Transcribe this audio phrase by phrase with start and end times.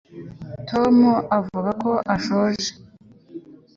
[0.69, 0.95] tom
[1.39, 2.69] avuga ko ashonje